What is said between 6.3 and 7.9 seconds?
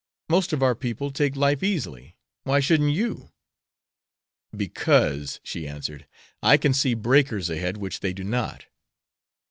"I can see breakers ahead